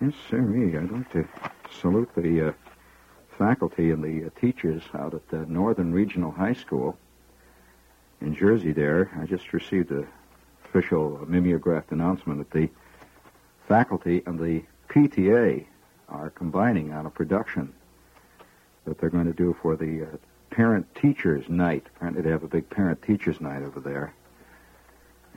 [0.00, 0.78] Yes, sir, me.
[0.78, 1.28] I'd like to
[1.70, 2.52] salute the uh,
[3.36, 6.96] faculty and the uh, teachers out at the Northern Regional High School
[8.22, 9.10] in Jersey there.
[9.20, 10.06] I just received a
[10.64, 12.70] official mimeographed announcement that the
[13.66, 15.66] faculty and the PTA
[16.08, 17.74] are combining on a production
[18.86, 20.16] that they're going to do for the uh,
[20.58, 21.86] parent teachers night.
[21.94, 24.12] Apparently, they have a big parent teachers night over there.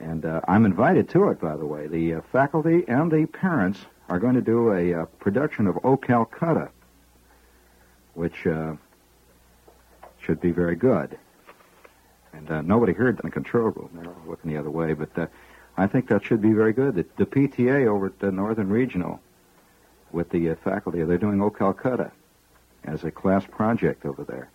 [0.00, 1.86] And uh, I'm invited to it, by the way.
[1.86, 3.78] The uh, faculty and the parents
[4.08, 6.70] are going to do a uh, production of O Calcutta,
[8.14, 8.74] which uh,
[10.20, 11.16] should be very good.
[12.32, 13.90] And uh, nobody heard in the control room.
[13.94, 14.92] They're all looking the other way.
[14.92, 15.26] But uh,
[15.76, 16.96] I think that should be very good.
[16.96, 19.20] The, the PTA over at the Northern Regional
[20.10, 22.10] with the faculty, they're doing O Calcutta
[22.82, 24.50] as a class project over there.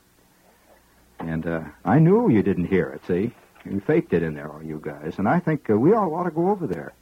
[1.20, 3.34] And uh, I knew you didn't hear it, see?
[3.66, 5.16] You faked it in there, all you guys.
[5.18, 6.94] And I think uh, we all ought to go over there.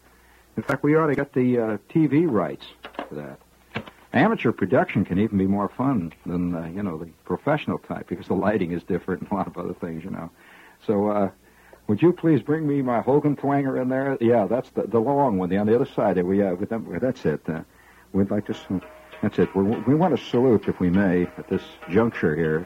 [0.57, 2.65] In fact, we ought to get the uh, TV rights
[3.09, 3.39] for that.
[4.13, 8.27] Amateur production can even be more fun than, uh, you know, the professional type because
[8.27, 10.29] the lighting is different and a lot of other things, you know.
[10.87, 11.29] So, uh,
[11.87, 14.17] would you please bring me my Hogan twanger in there?
[14.21, 16.15] Yeah, that's the, the long one, the on the other side.
[16.15, 16.55] There we uh,
[16.99, 17.41] that's it.
[17.47, 17.61] Uh,
[18.13, 18.81] we'd like to.
[19.21, 19.53] That's it.
[19.55, 22.65] We're, we want to salute, if we may, at this juncture here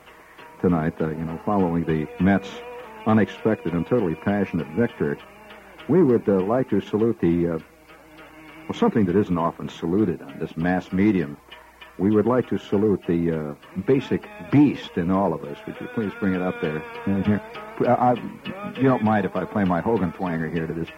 [0.61, 0.93] tonight.
[0.99, 2.49] Uh, you know, following the Mets'
[3.05, 5.17] unexpected and totally passionate victory,
[5.87, 7.59] we would uh, like to salute the uh,
[8.67, 11.37] well something that isn't often saluted on this mass medium.
[11.97, 15.57] We would like to salute the uh, basic beast in all of us.
[15.65, 16.81] Would you please bring it up there?
[17.05, 17.41] Uh, here.
[17.87, 18.13] I,
[18.77, 20.89] you don't mind if I play my Hogan twanger here to this.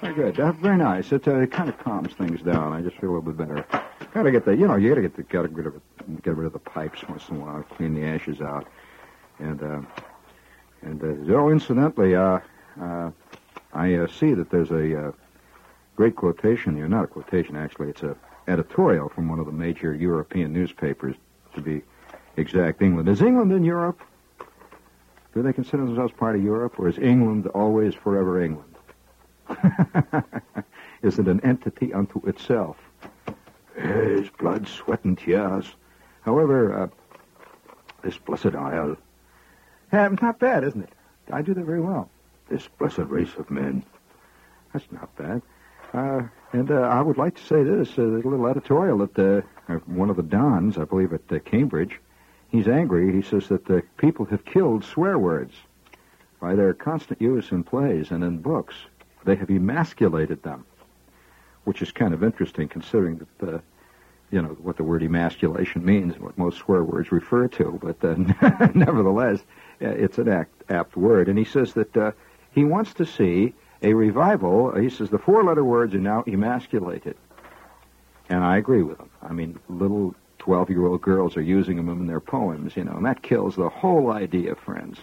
[0.00, 0.40] Very good.
[0.40, 1.12] Uh, very nice.
[1.12, 2.72] It, uh, kind of calms things down.
[2.72, 3.64] I just feel a little bit better.
[4.14, 6.46] Gotta get the, you know, you gotta get the, gotta get rid of, get rid
[6.46, 8.66] of the pipes once in a while, clean the ashes out,
[9.38, 9.80] and uh,
[10.82, 12.40] and uh, oh, incidentally, uh,
[12.80, 13.10] uh,
[13.72, 15.12] I uh, see that there's a uh,
[15.96, 16.88] great quotation here.
[16.88, 17.90] Not a quotation, actually.
[17.90, 18.16] It's a
[18.48, 21.16] editorial from one of the major European newspapers,
[21.54, 21.82] to be
[22.36, 22.82] exact.
[22.82, 24.00] England is England in Europe?
[25.34, 28.74] Do they consider themselves part of Europe, or is England always forever England?
[31.02, 32.76] is it an entity unto itself?
[33.76, 35.74] Yes, blood, sweat, and tears.
[36.22, 36.88] However, uh,
[38.02, 38.96] this blessed isle,
[39.92, 40.92] yeah, not bad, isn't it?
[41.32, 42.10] I do that very well.
[42.48, 43.84] This blessed race of men.
[44.72, 45.42] That's not bad.
[45.94, 49.18] Uh, and uh, I would like to say this, uh, a little editorial that
[49.68, 52.00] uh, one of the dons, I believe at uh, Cambridge,
[52.52, 53.12] he's angry.
[53.12, 55.54] He says that the people have killed swear words
[56.40, 58.74] by their constant use in plays and in books.
[59.24, 60.64] They have emasculated them,
[61.64, 63.58] which is kind of interesting considering that, uh,
[64.30, 67.78] you know, what the word emasculation means, and what most swear words refer to.
[67.82, 69.40] But uh, nevertheless,
[69.80, 71.28] uh, it's an apt, apt word.
[71.28, 72.12] And he says that uh,
[72.52, 74.74] he wants to see a revival.
[74.74, 77.16] He says the four-letter words are now emasculated.
[78.28, 79.10] And I agree with him.
[79.22, 83.22] I mean, little 12-year-old girls are using them in their poems, you know, and that
[83.22, 84.98] kills the whole idea, friends.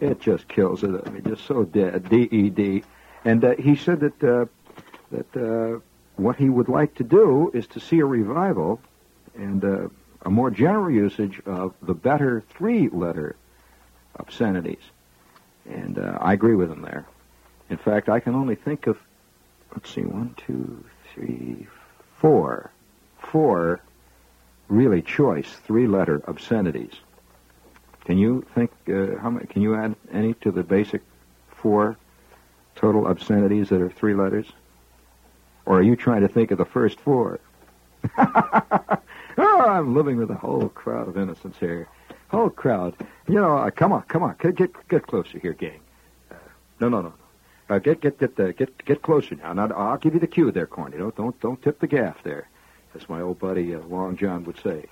[0.00, 0.90] It just kills it.
[1.06, 2.08] I mean, just so dead.
[2.08, 2.82] D-E-D.
[3.24, 4.46] And uh, he said that uh,
[5.10, 5.80] that uh,
[6.16, 8.80] what he would like to do is to see a revival
[9.36, 9.88] and uh,
[10.22, 13.36] a more general usage of the better three-letter
[14.18, 14.82] obscenities.
[15.68, 17.06] And uh, I agree with him there.
[17.70, 18.98] In fact, I can only think of,
[19.72, 20.84] let's see, one, two,
[21.14, 21.66] three,
[22.18, 22.70] four,
[23.18, 23.80] four
[24.68, 26.92] really choice three-letter obscenities.
[28.04, 29.46] Can you think uh, how many?
[29.46, 31.02] Can you add any to the basic
[31.48, 31.96] four
[32.76, 34.46] total obscenities that are three letters?
[35.64, 37.40] Or are you trying to think of the first four?
[38.18, 39.00] oh,
[39.38, 41.88] I'm living with a whole crowd of innocents here.
[42.28, 42.94] Whole crowd.
[43.28, 45.80] You know, uh, come on, come on, get get, get closer here, gang.
[46.30, 46.34] Uh,
[46.78, 47.74] no, no, no, no.
[47.74, 49.52] Uh, get get get uh, get get closer now.
[49.52, 50.98] Now I'll give you the cue there, Corny.
[50.98, 52.48] Don't don't don't tip the gaff there,
[52.96, 54.86] as my old buddy uh, Long John would say.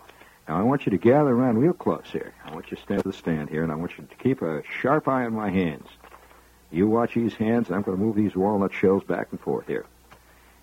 [0.46, 2.34] Now I want you to gather around real close here.
[2.44, 4.42] I want you to stand at the stand here, and I want you to keep
[4.42, 5.88] a sharp eye on my hands.
[6.70, 9.66] You watch these hands, and I'm going to move these walnut shells back and forth
[9.66, 9.86] here.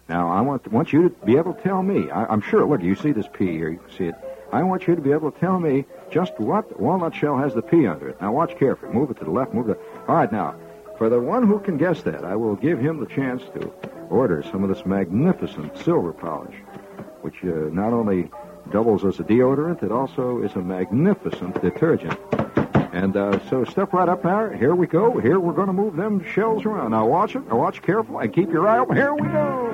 [0.08, 2.12] Now I want want you to be able to tell me.
[2.12, 2.66] I, I'm sure.
[2.66, 3.70] Look, you see this P here.
[3.70, 4.16] You can see it.
[4.52, 7.62] I want you to be able to tell me just what walnut shell has the
[7.62, 8.22] P under it.
[8.22, 8.94] Now watch carefully.
[8.94, 9.54] Move it to the left.
[9.54, 9.80] Move it.
[10.08, 10.56] All right, now
[11.02, 13.74] for the one who can guess that, I will give him the chance to
[14.12, 16.54] order some of this magnificent silver polish,
[17.22, 18.30] which uh, not only
[18.72, 22.18] doubles as a deodorant, it also is a magnificent detergent.
[22.94, 24.56] And uh, so step right up there.
[24.56, 25.18] Here we go.
[25.18, 26.92] Here we're going to move them shells around.
[26.92, 27.48] Now watch it.
[27.48, 28.98] Now watch careful and keep your eye open.
[28.98, 29.72] Here we go.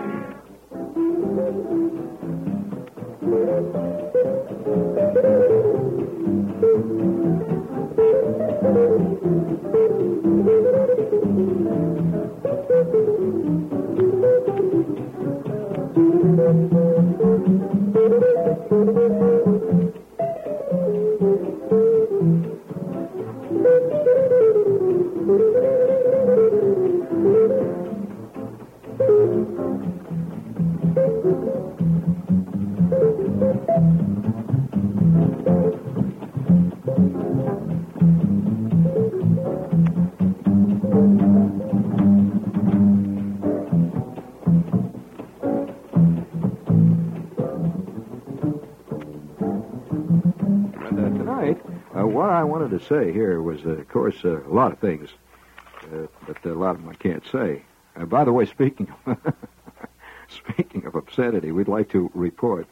[16.38, 16.77] to
[52.88, 55.10] say here was, uh, of course, uh, a lot of things,
[55.84, 57.64] uh, but a lot of them I can't say.
[57.96, 59.18] Uh, by the way, speaking of,
[60.30, 62.68] speaking of obscenity, we'd like to report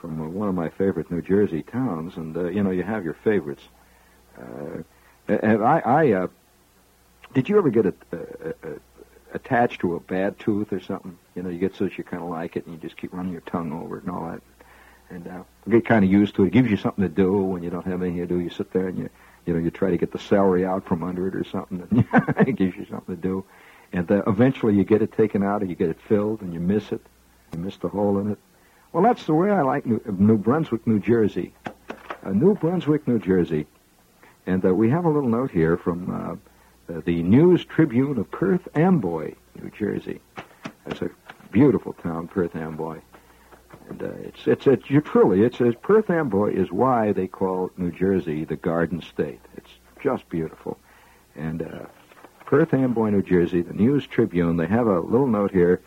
[0.00, 3.14] from uh, one of my favorite New Jersey towns, and you know, you have your
[3.14, 3.62] favorites.
[5.28, 6.28] and I, I
[7.34, 8.54] did you ever get a, a, a,
[9.34, 11.18] attached to a bad tooth or something?
[11.34, 13.12] You know, you get so that you kind of like it, and you just keep
[13.12, 14.42] running your tongue over it and all that
[15.10, 16.48] and uh, get kind of used to it.
[16.48, 18.40] It gives you something to do when you don't have anything to do.
[18.40, 19.10] You sit there and you
[19.48, 22.06] you know, you try to get the celery out from under it or something.
[22.46, 23.44] It gives you something to do.
[23.94, 26.92] And eventually you get it taken out or you get it filled and you miss
[26.92, 27.00] it.
[27.54, 28.38] You miss the hole in it.
[28.92, 31.54] Well, that's the way I like New, New Brunswick, New Jersey.
[32.22, 33.66] Uh, New Brunswick, New Jersey.
[34.46, 38.30] And uh, we have a little note here from uh, uh, the News Tribune of
[38.30, 40.20] Perth Amboy, New Jersey.
[40.84, 41.10] That's a
[41.52, 43.00] beautiful town, Perth Amboy.
[43.88, 47.90] And uh, it's it's you truly it's, it's Perth Amboy is why they call New
[47.90, 49.40] Jersey the Garden State.
[49.56, 49.70] It's
[50.02, 50.78] just beautiful,
[51.34, 51.86] and uh,
[52.44, 54.56] Perth Amboy, New Jersey, the News Tribune.
[54.56, 55.80] They have a little note here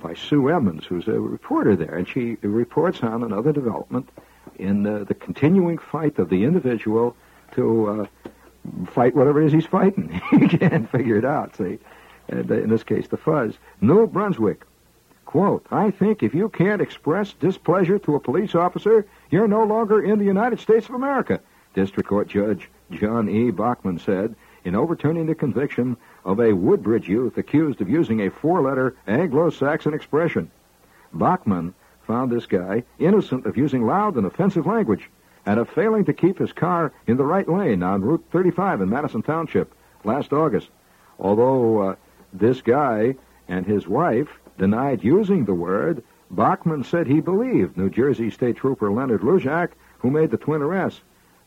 [0.00, 4.08] by Sue Emmons, who's a reporter there, and she reports on another development
[4.58, 7.16] in uh, the continuing fight of the individual
[7.54, 8.06] to uh,
[8.86, 10.20] fight whatever it is he's fighting.
[10.30, 11.56] he can't figure it out.
[11.56, 11.78] See,
[12.28, 13.54] and, uh, in this case, the fuzz.
[13.80, 14.64] New Brunswick.
[15.30, 20.02] Quote, I think if you can't express displeasure to a police officer, you're no longer
[20.02, 21.38] in the United States of America,
[21.72, 23.52] District Court Judge John E.
[23.52, 24.34] Bachman said
[24.64, 30.50] in overturning the conviction of a Woodbridge youth accused of using a four-letter Anglo-Saxon expression.
[31.12, 31.74] Bachman
[32.08, 35.08] found this guy innocent of using loud and offensive language
[35.46, 38.90] and of failing to keep his car in the right lane on Route 35 in
[38.90, 39.72] Madison Township
[40.02, 40.70] last August.
[41.20, 41.96] Although uh,
[42.32, 43.14] this guy
[43.46, 48.92] and his wife denied using the word, Bachman said he believed New Jersey State Trooper
[48.92, 51.00] Leonard Luzak, who made the twin arrests.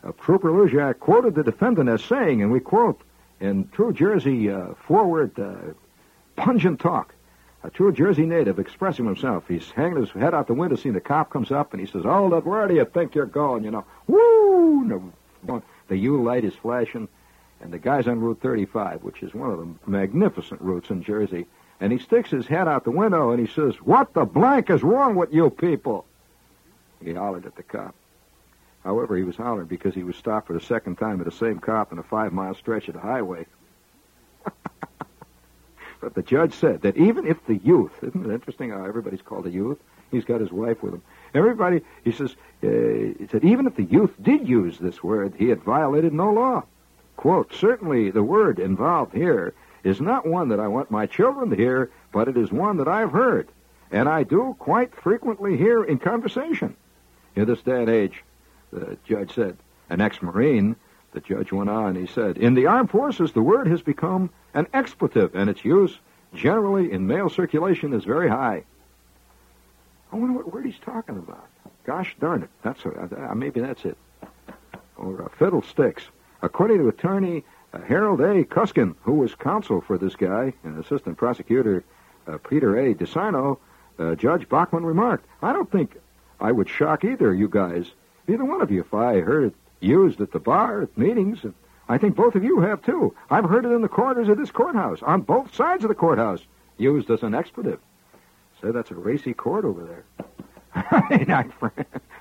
[0.04, 3.00] Uh, Trooper Luzak quoted the defendant as saying, and we quote,
[3.40, 5.74] in true Jersey uh, forward, uh,
[6.36, 7.14] pungent talk,
[7.64, 9.44] a true Jersey native expressing himself.
[9.48, 12.04] He's hanging his head out the window, seeing the cop comes up, and he says,
[12.04, 15.14] "Hold where do you think you're going?" You know, woo!
[15.44, 17.08] The, the U light is flashing,
[17.62, 21.46] and the guy's on Route 35, which is one of the magnificent routes in Jersey.
[21.84, 24.82] And he sticks his head out the window and he says, What the blank is
[24.82, 26.06] wrong with you people?
[27.04, 27.94] He hollered at the cop.
[28.86, 31.60] However, he was hollering because he was stopped for the second time at the same
[31.60, 33.46] cop in a five mile stretch of the highway.
[36.00, 39.46] but the judge said that even if the youth, isn't it interesting how everybody's called
[39.46, 39.80] a youth?
[40.10, 41.02] He's got his wife with him.
[41.34, 42.68] Everybody, he says, uh,
[43.20, 46.64] he said, even if the youth did use this word, he had violated no law.
[47.18, 51.56] Quote, certainly the word involved here is not one that I want my children to
[51.56, 53.50] hear, but it is one that I've heard,
[53.92, 56.76] and I do quite frequently hear in conversation.
[57.36, 58.24] In this day and age,
[58.72, 59.58] the judge said,
[59.90, 60.76] an ex-Marine,
[61.12, 64.68] the judge went on, he said, in the armed forces, the word has become an
[64.74, 66.00] expletive, and its use
[66.34, 68.64] generally in male circulation is very high.
[70.12, 71.48] I wonder what word he's talking about.
[71.86, 73.98] Gosh darn it, that's a, maybe that's it.
[74.96, 76.04] Or fiddlesticks.
[76.42, 77.44] According to attorney
[77.82, 78.44] Harold A.
[78.44, 81.84] Cuskin, who was counsel for this guy, and assistant prosecutor
[82.28, 82.94] uh, Peter A.
[82.94, 83.58] DeSarno,
[84.00, 85.98] uh, Judge Bachman remarked, I don't think
[86.40, 87.92] I would shock either of you guys,
[88.28, 91.44] either one of you, if I heard it used at the bar, at meetings.
[91.44, 91.54] And
[91.90, 93.16] I think both of you have, too.
[93.30, 96.42] I've heard it in the corridors of this courthouse, on both sides of the courthouse,
[96.78, 97.80] used as an expletive.
[98.62, 100.28] Say that's a racy court over there.
[100.76, 101.46] I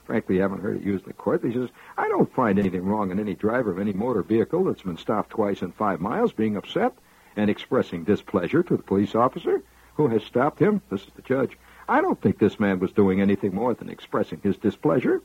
[0.04, 1.44] frankly haven't heard it used in court.
[1.44, 4.82] He says, I don't find anything wrong in any driver of any motor vehicle that's
[4.82, 6.92] been stopped twice in five miles being upset
[7.36, 9.62] and expressing displeasure to the police officer
[9.94, 10.80] who has stopped him.
[10.90, 11.56] This is the judge.
[11.88, 15.22] I don't think this man was doing anything more than expressing his displeasure.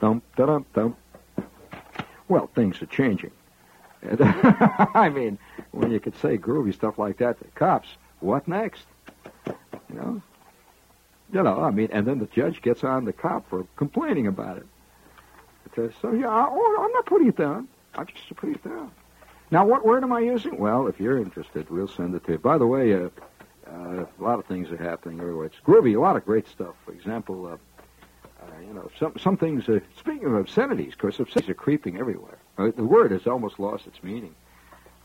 [0.00, 0.96] Thump, da-dum, thump.
[2.28, 3.32] Well, things are changing.
[4.20, 5.38] I mean,
[5.72, 7.88] when you could say groovy stuff like that to cops,
[8.20, 8.86] what next?
[9.46, 10.22] You know?
[11.32, 14.58] You know, I mean, and then the judge gets on the cop for complaining about
[14.58, 14.66] it.
[15.76, 17.68] it so, yeah, oh, I'm not putting it down.
[17.94, 18.90] I'm just putting it down.
[19.50, 20.58] Now, what word am I using?
[20.58, 22.38] Well, if you're interested, we'll send it to you.
[22.38, 23.08] By the way, uh,
[23.66, 25.46] uh, a lot of things are happening everywhere.
[25.46, 26.74] It's groovy, a lot of great stuff.
[26.84, 27.56] For example, uh,
[28.42, 29.64] uh you know, some some things.
[29.98, 32.38] Speaking of obscenities, of course, obscenities are creeping everywhere.
[32.58, 34.34] Uh, the word has almost lost its meaning.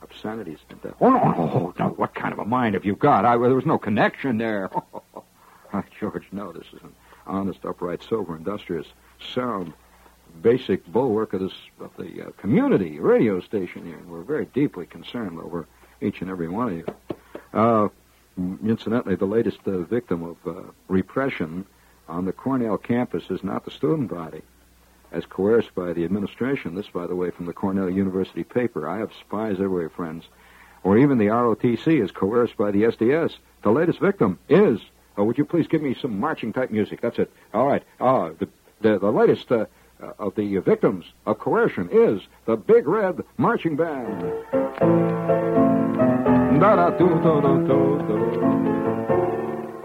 [0.01, 0.59] Obscenities.
[1.01, 1.89] Oh no, no, no!
[1.89, 3.25] What kind of a mind have you got?
[3.25, 4.69] I, there was no connection there.
[5.99, 6.93] George, no, this is an
[7.25, 8.87] honest, upright, sober, industrious,
[9.33, 9.73] sound,
[10.41, 13.97] basic bulwark of, this, of the uh, community radio station here.
[13.97, 15.67] And we're very deeply concerned over
[16.01, 16.85] each and every one of you.
[17.53, 17.87] Uh,
[18.65, 21.65] incidentally, the latest uh, victim of uh, repression
[22.07, 24.41] on the Cornell campus is not the student body,
[25.11, 26.75] as coerced by the administration.
[26.75, 28.87] This, by the way, from the Cornell University paper.
[28.87, 30.25] I have spies everywhere, friends.
[30.83, 33.37] Or even the ROTC is coerced by the SDS.
[33.63, 34.79] The latest victim is
[35.17, 37.01] Oh, would you please give me some marching type music?
[37.01, 37.31] That's it.
[37.53, 37.83] All right.
[37.99, 38.47] Uh, the,
[38.81, 39.65] the, the latest uh,
[40.01, 44.21] uh, of the victims of coercion is the Big Red Marching Band.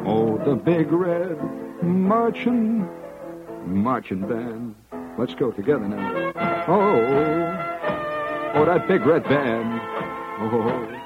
[0.07, 1.39] Oh, the Big Red
[1.83, 2.89] Marching,
[3.67, 4.75] Marching Band.
[5.17, 6.33] Let's go together now.
[6.67, 7.01] Oh,
[8.55, 9.81] oh, that Big Red Band.
[10.43, 11.00] Oh.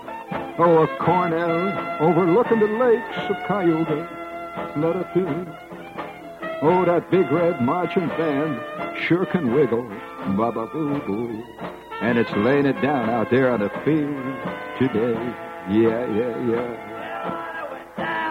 [0.56, 4.08] Oh, a Cornell overlooking the lakes of Cayuga.
[4.76, 5.24] Let it be.
[6.62, 8.60] Oh, that big red marching band
[9.02, 9.82] sure can wiggle.
[10.36, 11.42] Ba ba boo boo.
[12.00, 14.14] And it's laying it down out there on the field
[14.78, 15.14] today.
[15.70, 16.94] Yeah, yeah, yeah.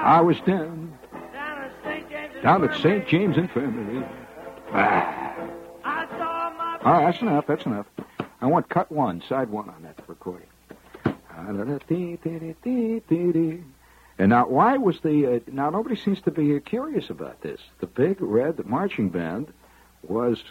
[0.05, 0.97] I was down.
[2.41, 3.07] Down at St.
[3.07, 4.05] James Infirmary.
[4.71, 5.35] Ah.
[6.85, 7.47] All right, that's enough.
[7.47, 7.85] That's enough.
[8.41, 10.47] I want cut one, side one on that recording.
[14.17, 15.35] And now, why was the.
[15.35, 17.59] Uh, now, nobody seems to be curious about this.
[17.79, 19.51] The big red marching band
[20.03, 20.43] was.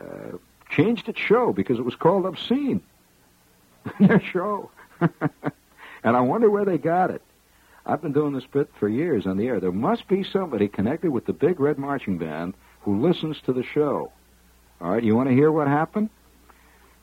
[0.00, 0.36] Uh,
[0.70, 2.82] changed its show because it was called obscene.
[4.00, 4.70] Their show.
[5.00, 7.22] and I wonder where they got it.
[7.86, 9.60] I've been doing this bit for years on the air.
[9.60, 13.62] There must be somebody connected with the Big Red Marching Band who listens to the
[13.62, 14.12] show.
[14.80, 16.10] All right, you want to hear what happened?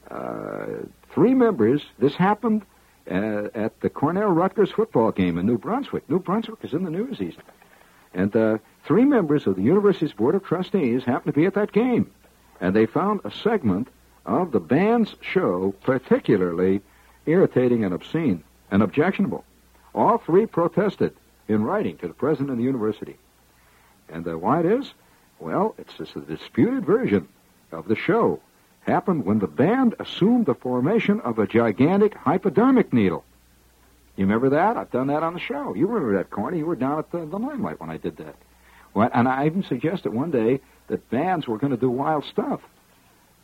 [0.09, 0.65] Uh,
[1.13, 1.81] three members.
[1.97, 2.61] This happened
[3.09, 6.09] uh, at the Cornell Rutgers football game in New Brunswick.
[6.09, 7.43] New Brunswick is in the news these days.
[8.13, 11.73] And uh, three members of the university's board of trustees happened to be at that
[11.73, 12.11] game,
[12.61, 13.89] and they found a segment
[14.25, 16.81] of the band's show particularly
[17.25, 19.43] irritating and obscene and objectionable.
[19.93, 21.15] All three protested
[21.47, 23.17] in writing to the president of the university.
[24.09, 24.93] And uh, why it is?
[25.39, 27.27] Well, it's just a disputed version
[27.71, 28.39] of the show.
[28.85, 33.25] Happened when the band assumed the formation of a gigantic hypodermic needle.
[34.15, 34.77] You remember that?
[34.77, 35.73] I've done that on the show.
[35.73, 36.59] You remember that, Corny?
[36.59, 38.35] You were down at the, the Limelight when I did that.
[38.93, 42.61] Well, and I even suggested one day that bands were going to do wild stuff.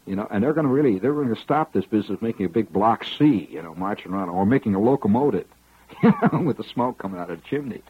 [0.05, 2.49] You know, and they're going to really, they're going to stop this business making a
[2.49, 5.47] big block C, you know, marching around, or making a locomotive,
[6.03, 7.81] you know, with the smoke coming out of the chimney.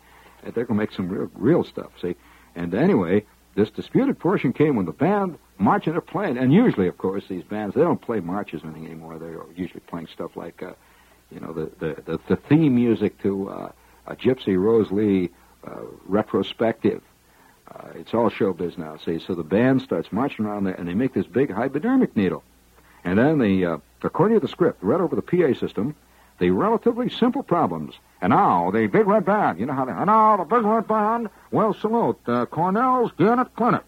[0.44, 2.16] And they're going to make some real, real stuff, see?
[2.56, 6.98] And anyway, this disputed portion came when the band marching they're playing, and usually, of
[6.98, 9.20] course, these bands, they don't play marches or anything anymore.
[9.20, 10.74] They're usually playing stuff like, uh,
[11.30, 13.72] you know, the, the, the, the theme music to uh,
[14.08, 15.30] a Gypsy Rose Lee
[15.66, 17.02] uh, retrospective.
[17.74, 19.20] Uh, it's all showbiz now, see.
[19.20, 22.44] So the band starts marching around there, and they make this big hypodermic needle.
[23.04, 25.96] And then the, uh, according to the script, read over the PA system,
[26.42, 27.94] the relatively simple problems.
[28.20, 30.88] And now, the Big Red Band, you know how they, and now the Big Red
[30.88, 33.84] Band will salute uh, Cornell's Gannett Clinic,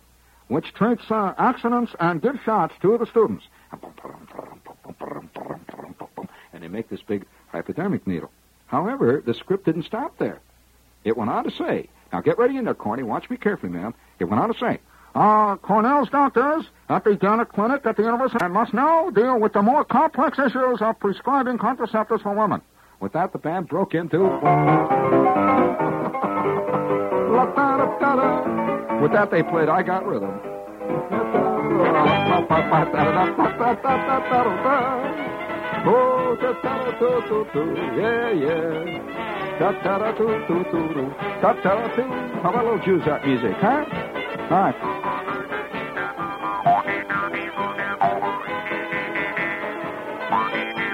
[0.47, 3.43] which treats uh, accidents and gives shots to the students.
[6.53, 8.31] And they make this big hypodermic needle.
[8.67, 10.39] However, the script didn't stop there.
[11.03, 13.01] It went on to say, now get ready in there, Corny.
[13.01, 13.95] Watch me carefully, man.
[14.19, 14.79] It went on to say,
[15.15, 19.53] uh, Cornell's doctors at the Gannett Clinic at the university and must now deal with
[19.53, 22.61] the more complex issues of prescribing contraceptives for women.
[22.99, 24.23] With that, the band broke into.
[29.03, 30.39] With that, they played I Got Rhythm.
[37.97, 39.59] Yeah, yeah.
[39.59, 41.11] Da da doo.
[42.41, 43.85] How about a little Jews music, huh?
[44.49, 45.02] All right.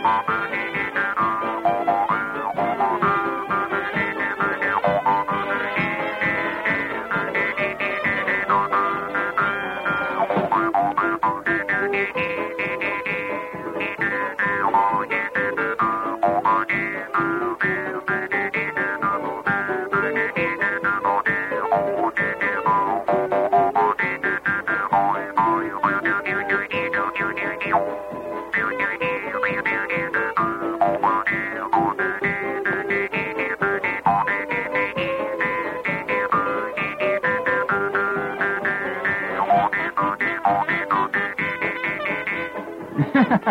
[0.09, 0.38] Bye.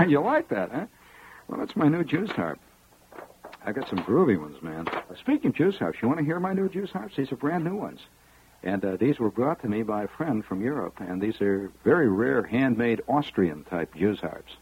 [0.09, 0.87] You like that, huh?
[1.49, 2.59] Well, that's my new juice harp.
[3.65, 4.89] I got some groovy ones, man.
[4.89, 7.17] Uh, speaking of juice harps, you want to hear my new juice harps?
[7.17, 8.01] These are brand new ones.
[8.63, 11.71] And uh, these were brought to me by a friend from Europe, and these are
[11.85, 14.53] very rare, handmade Austrian type juice harps.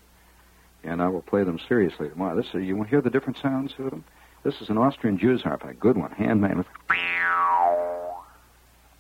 [0.84, 2.36] And I will play them seriously tomorrow.
[2.36, 4.04] This, uh, you want to hear the different sounds of them?
[4.42, 6.64] This is an Austrian Jews harp, a good one, handmade.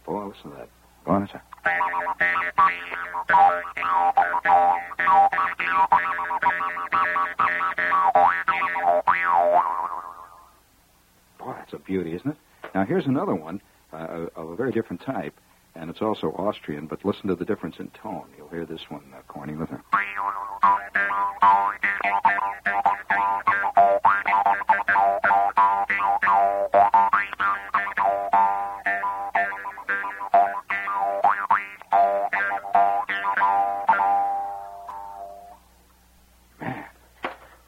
[0.04, 0.68] Boy, listen to that.
[1.06, 1.42] Boy, that's a...
[11.38, 12.36] Boy, that's a beauty, isn't it?
[12.74, 13.60] Now, here's another one
[13.92, 15.34] uh, of a very different type,
[15.76, 18.26] and it's also Austrian, but listen to the difference in tone.
[18.36, 19.70] You'll hear this one, uh, Corny, with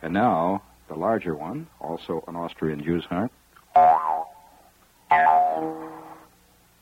[0.09, 3.31] And now, the larger one, also an Austrian Jew's harp.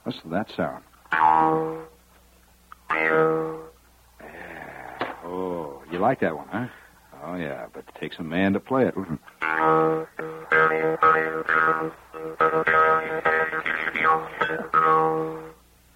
[0.07, 0.85] Listen to that sound.
[5.25, 6.69] Oh, you like that one, huh?
[7.25, 8.95] Oh, yeah, but it takes a man to play it.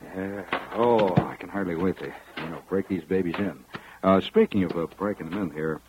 [0.02, 0.42] Yeah.
[0.74, 3.64] Oh, I can hardly wait to, you know, break these babies in.
[4.02, 5.80] Uh, speaking of uh, breaking them in here,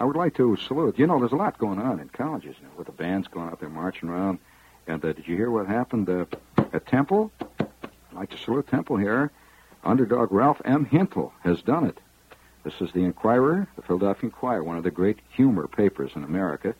[0.00, 0.98] I would like to salute.
[0.98, 3.60] You know, there's a lot going on in colleges know, with the bands going out
[3.60, 4.38] there marching around.
[4.86, 6.24] And uh, did you hear what happened uh,
[6.72, 7.30] at Temple?
[7.60, 9.30] I'd like to salute Temple here.
[9.84, 10.86] Underdog Ralph M.
[10.86, 11.98] Hintle has done it.
[12.64, 16.74] This is the Inquirer, the Philadelphia Inquirer, one of the great humor papers in America.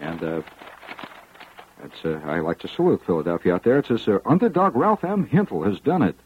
[0.00, 0.42] And uh,
[1.82, 3.80] That's, uh, I like to salute Philadelphia out there.
[3.80, 5.26] It says, uh, underdog Ralph M.
[5.26, 6.16] Hintle has done it.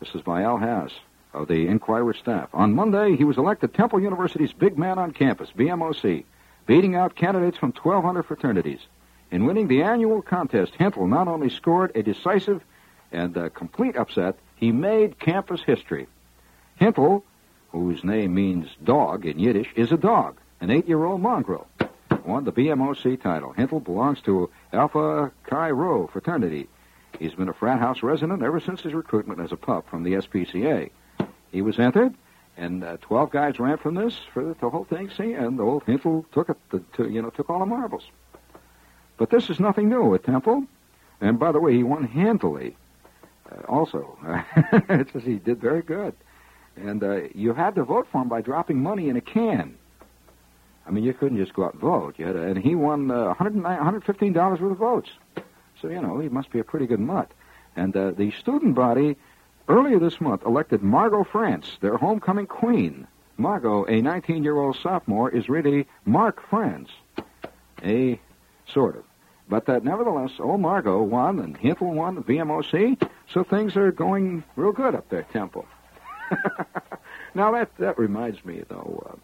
[0.00, 0.92] This is by Al Haas
[1.32, 2.48] of the Inquirer staff.
[2.52, 6.24] On Monday, he was elected Temple University's big man on campus, BMOC,
[6.66, 8.80] beating out candidates from 1,200 fraternities.
[9.30, 12.62] In winning the annual contest, Hintle not only scored a decisive
[13.10, 16.06] and complete upset, he made campus history.
[16.76, 17.24] Hintle,
[17.70, 21.66] whose name means dog in Yiddish, is a dog, an eight-year-old mongrel
[22.24, 23.52] won the BMOC title.
[23.52, 26.68] Hintle belongs to Alpha Chi Rho fraternity.
[27.18, 30.14] He's been a frat house resident ever since his recruitment as a pup from the
[30.14, 30.90] SPCA.
[31.52, 32.14] He was entered,
[32.56, 35.84] and uh, 12 guys ran from this for the, whole thing, see, and the old
[35.84, 38.04] Hintle took it, the, to, you know, took all the marbles.
[39.18, 40.64] But this is nothing new at Temple.
[41.20, 42.76] And by the way, he won handily
[43.50, 44.18] uh, also.
[45.24, 46.14] he did very good.
[46.76, 49.76] And uh, you had to vote for him by dropping money in a can.
[50.86, 52.14] I mean, you couldn't just go out and vote.
[52.18, 55.10] You had to, and he won uh, $115 worth of votes.
[55.80, 57.30] So, you know, he must be a pretty good mutt.
[57.76, 59.16] And uh, the student body
[59.68, 63.06] earlier this month elected Margot France, their homecoming queen.
[63.36, 66.90] Margot, a 19-year-old sophomore, is really Mark France.
[67.82, 68.20] A
[68.66, 69.04] sort of.
[69.48, 74.44] But uh, nevertheless, old Margot won, and Hintle won the BMOC, so things are going
[74.56, 75.66] real good up there, Temple.
[77.34, 79.16] now, that, that reminds me, though, uh,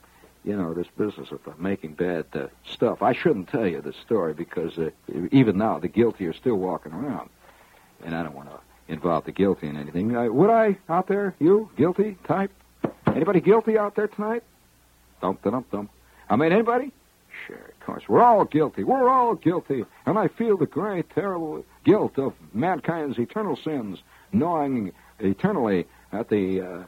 [0.44, 3.02] you know, this business of making bad uh, stuff.
[3.02, 4.90] I shouldn't tell you this story because uh,
[5.30, 7.30] even now the guilty are still walking around,
[8.04, 10.16] and I don't want to involve the guilty in anything.
[10.16, 11.34] Uh, would I out there?
[11.38, 12.50] You guilty type?
[13.06, 14.42] Anybody guilty out there tonight?
[15.20, 15.90] Dump, dump, dump.
[16.30, 16.92] I mean, anybody?
[17.46, 18.02] Sure, of course.
[18.08, 18.84] We're all guilty.
[18.84, 23.98] We're all guilty, and I feel the great, terrible guilt of mankind's eternal sins,
[24.32, 26.84] gnawing eternally at the uh,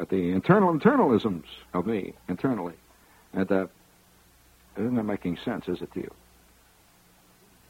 [0.00, 2.74] at the internal internalisms of me internally.
[3.32, 3.66] And, uh,
[4.76, 6.10] isn't that making sense, is it to you?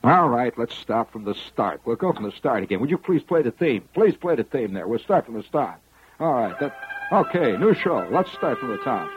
[0.04, 1.80] All right, let's start from the start.
[1.86, 2.78] We'll go from the start again.
[2.80, 3.88] Would you please play the theme?
[3.94, 4.86] Please play the theme there.
[4.86, 5.80] We'll start from the start.
[6.20, 6.60] All right.
[6.60, 6.76] That,
[7.10, 8.06] okay, new show.
[8.10, 9.10] Let's start from the top.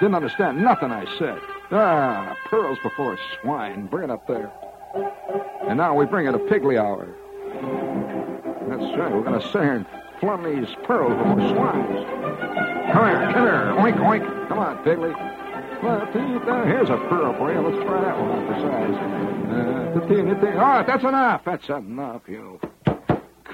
[0.00, 1.38] Didn't understand nothing I said.
[1.70, 3.86] Ah, pearls before swine.
[3.86, 4.50] Bring it up there.
[5.68, 7.06] And now we bring it a pigly hour.
[8.68, 9.12] That's right.
[9.12, 9.86] We're going to sit here
[10.20, 12.06] these pearls before swines.
[12.92, 13.72] Come here, come here.
[13.78, 14.48] Oink, oink.
[14.48, 15.14] Come on, pigly.
[15.80, 17.60] Here's a pearl for you.
[17.60, 18.96] Let's try that one out for size.
[19.48, 21.44] Uh, all right, that's enough.
[21.44, 22.60] That's enough, you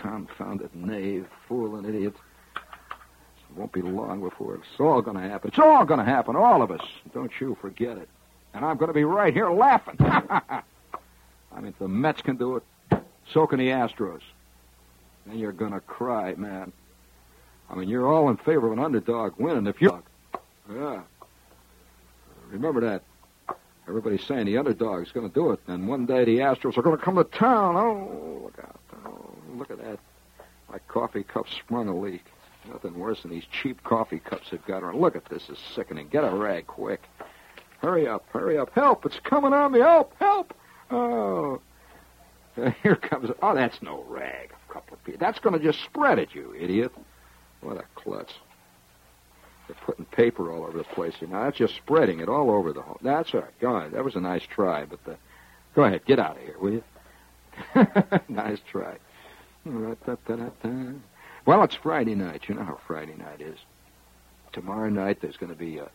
[0.05, 2.15] confounded knave, fool, and idiot.
[2.57, 5.49] It won't be long before it's all going to happen.
[5.49, 6.83] It's all going to happen, all of us.
[7.15, 8.09] Don't you forget it.
[8.53, 9.97] And I'm going to be right here laughing.
[10.01, 10.63] I
[11.57, 14.21] mean, if the Mets can do it, so can the Astros.
[15.27, 16.73] Then you're going to cry, man.
[17.71, 19.67] I mean, you're all in favor of an underdog winning.
[19.67, 20.03] If you,
[20.71, 21.01] yeah,
[22.55, 23.03] Remember that.
[23.87, 26.97] Everybody's saying the underdog's going to do it, and one day the Astros are going
[26.97, 27.77] to come to town.
[27.77, 28.81] Oh, look out.
[29.05, 29.99] Oh, look at that.
[30.71, 32.25] My coffee cup sprung a leak.
[32.73, 34.99] Nothing worse than these cheap coffee cups they've got around.
[35.01, 35.51] Look at this.
[35.51, 36.09] It's sickening.
[36.09, 37.03] Get a rag quick.
[37.81, 38.25] Hurry up.
[38.33, 38.71] Hurry up.
[38.75, 39.05] Help.
[39.05, 39.81] It's coming on me.
[39.81, 40.15] Help.
[40.19, 40.55] Help.
[40.91, 41.61] Oh.
[42.83, 43.31] Here comes.
[43.43, 44.55] Oh, that's no rag.
[44.71, 45.19] A couple of feet.
[45.19, 46.93] That's going to just spread it, you idiot.
[47.61, 48.33] What a klutz.
[49.67, 51.29] They're putting paper all over the place here.
[51.29, 52.99] Now, that's just spreading it all over the home.
[53.03, 53.61] That's all right.
[53.61, 53.93] Go ahead.
[53.93, 55.17] That was a nice try, but the...
[55.75, 56.05] go ahead.
[56.05, 56.85] Get out of here, will you?
[58.29, 58.97] nice try.
[61.47, 62.43] Well, it's Friday night.
[62.49, 63.59] You know how Friday night is.
[64.53, 65.89] Tomorrow night there's going to be a...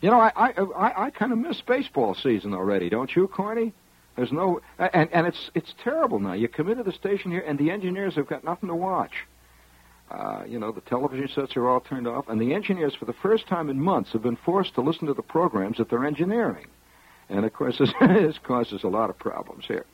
[0.00, 3.72] You know, I I I, I kind of miss baseball season already, don't you, Corny?
[4.16, 4.60] There's no...
[4.78, 6.34] And, and it's it's terrible now.
[6.34, 9.24] You come into the station here, and the engineers have got nothing to watch.
[10.10, 13.14] Uh, you know, the television sets are all turned off, and the engineers, for the
[13.14, 16.66] first time in months, have been forced to listen to the programs that they're engineering.
[17.28, 19.86] And of course, this, this causes a lot of problems here.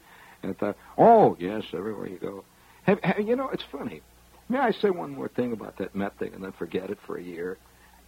[0.42, 2.44] And uh, oh yes, everywhere you go.
[2.84, 4.02] Have, have, you know, it's funny.
[4.48, 7.16] May I say one more thing about that Met thing, and then forget it for
[7.16, 7.56] a year?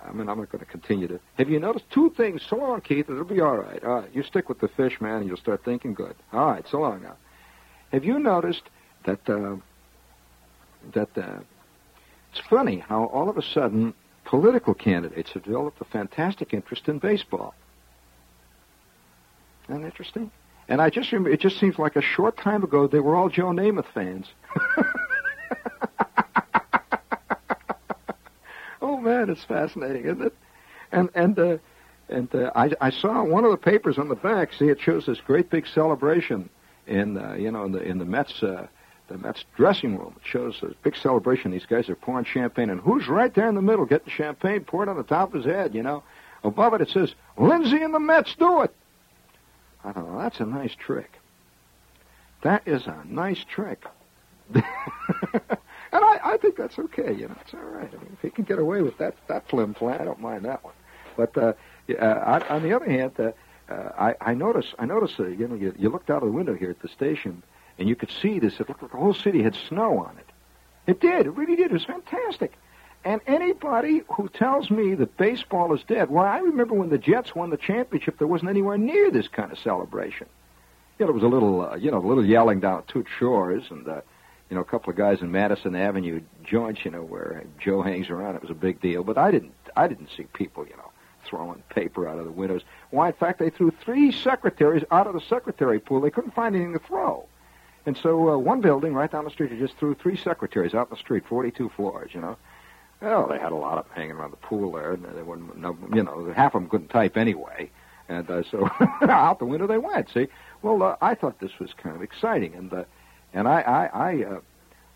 [0.04, 1.20] I mean, I'm not going to continue to.
[1.38, 2.42] Have you noticed two things?
[2.50, 3.08] So long, Keith.
[3.08, 3.82] It'll be all right.
[3.84, 6.16] All right, you stick with the fish, man, and you'll start thinking good.
[6.32, 7.16] All right, so long now.
[7.92, 8.62] Have you noticed
[9.04, 9.56] that uh,
[10.94, 11.40] that uh,
[12.32, 13.92] it's funny how all of a sudden
[14.24, 17.54] political candidates have developed a fantastic interest in baseball.
[19.68, 20.30] Isn't that interesting?
[20.68, 23.28] And I just remember, it just seems like a short time ago they were all
[23.28, 24.28] Joe Namath fans.
[28.80, 30.34] oh man, it's fascinating, isn't it?
[30.90, 31.58] And and uh,
[32.08, 34.54] and uh, I I saw one of the papers on the back.
[34.54, 36.48] See, it shows this great big celebration
[36.86, 38.66] in uh, you know in the in the Mets uh,
[39.12, 40.14] the Mets dressing room.
[40.16, 41.50] It shows a big celebration.
[41.50, 44.88] These guys are pouring champagne, and who's right there in the middle getting champagne poured
[44.88, 46.02] on the top of his head, you know?
[46.44, 48.74] Above it, it says, Lindsay and the Mets do it.
[49.84, 51.10] I thought, well, that's a nice trick.
[52.42, 53.84] That is a nice trick.
[54.54, 54.64] and
[55.92, 57.12] I, I think that's okay.
[57.12, 57.88] You know, it's all right.
[57.88, 60.44] I mean, if he can get away with that that flim flam, I don't mind
[60.44, 60.74] that one.
[61.16, 61.52] But uh,
[61.96, 63.32] uh, on the other hand, uh,
[63.72, 66.36] uh, I, I notice I notice uh, you know you, you looked out of the
[66.36, 67.42] window here at the station
[67.78, 68.60] and you could see this.
[68.60, 70.26] It looked like the whole city had snow on it.
[70.86, 71.26] It did.
[71.26, 71.66] It really did.
[71.66, 72.52] It was fantastic.
[73.04, 77.34] And anybody who tells me that baseball is dead, well, I remember when the Jets
[77.34, 80.28] won the championship, there wasn't anywhere near this kind of celebration.
[80.98, 83.10] You know, there was a little, uh, you know, a little yelling down at Toots
[83.18, 84.02] Shor's, and uh,
[84.50, 88.08] you know, a couple of guys in Madison Avenue joints, you know, where Joe hangs
[88.08, 88.36] around.
[88.36, 90.92] It was a big deal, but I didn't, I didn't see people, you know,
[91.24, 92.62] throwing paper out of the windows.
[92.90, 96.00] Why, in fact, they threw three secretaries out of the secretary pool.
[96.02, 97.26] They couldn't find anything to throw.
[97.84, 100.88] And so uh, one building right down the street, they just threw three secretaries out
[100.88, 102.36] in the street, 42 floors, you know.
[103.00, 105.56] Well, they had a lot of them hanging around the pool there, and they wouldn't,
[105.58, 107.70] no, you know, half of them couldn't type anyway.
[108.08, 108.70] And uh, so
[109.02, 110.10] out the window they went.
[110.10, 110.28] See,
[110.62, 112.84] well, uh, I thought this was kind of exciting, and uh,
[113.32, 114.40] and I I I, uh,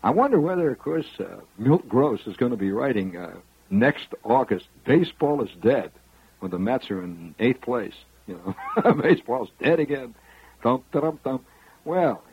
[0.03, 3.33] I wonder whether, of course, uh, Milt Gross is going to be writing uh,
[3.69, 4.67] next August.
[4.85, 5.91] Baseball is dead
[6.39, 7.95] when the Mets are in eighth place.
[8.27, 8.39] You
[8.83, 10.15] know, baseball's dead again.
[10.63, 11.45] Dum dum dum.
[11.85, 12.23] Well,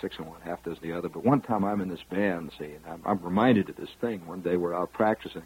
[0.00, 1.08] six and one, half does the other.
[1.08, 4.26] But one time I'm in this band, see, and I'm, I'm reminded of this thing.
[4.26, 5.42] One day we're out practicing.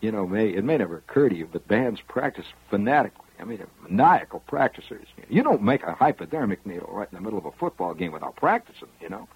[0.00, 3.24] You know, may it may never occur to you, but bands practice fanatically.
[3.40, 5.06] I mean, maniacal practicers.
[5.28, 8.36] You don't make a hypodermic needle right in the middle of a football game without
[8.36, 9.28] practicing, you know.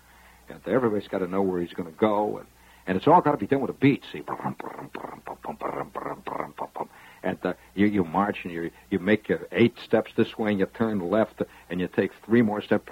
[0.49, 2.47] And everybody's got to know where he's going to go, and
[2.87, 4.03] and it's all got to be done with a beat.
[4.13, 4.23] See,
[7.23, 10.61] and uh, you you march and you you make uh, eight steps this way and
[10.61, 12.91] you turn left and you take three more steps.